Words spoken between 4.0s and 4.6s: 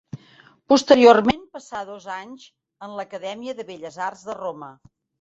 Arts de